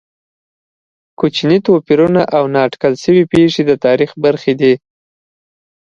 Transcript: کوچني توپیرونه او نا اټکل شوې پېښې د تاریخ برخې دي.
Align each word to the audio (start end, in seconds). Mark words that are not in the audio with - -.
کوچني 1.19 1.57
توپیرونه 1.65 2.21
او 2.37 2.43
نا 2.53 2.59
اټکل 2.67 2.93
شوې 3.03 3.23
پېښې 3.31 3.61
د 3.65 3.71
تاریخ 3.85 4.11
برخې 4.23 4.53
دي. 4.61 4.73